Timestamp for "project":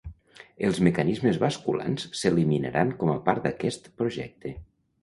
4.03-4.53